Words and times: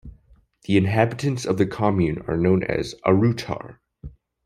The 0.63 0.77
inhabitants 0.77 1.45
of 1.45 1.59
the 1.59 1.67
commune 1.67 2.23
are 2.27 2.35
known 2.35 2.63
as 2.63 2.95
"Arruetar". 3.05 3.77